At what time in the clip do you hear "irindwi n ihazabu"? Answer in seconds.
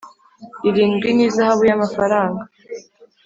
0.69-1.61